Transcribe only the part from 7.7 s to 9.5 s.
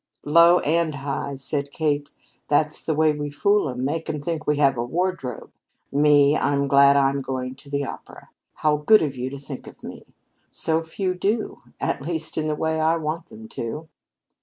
opera. How good of you to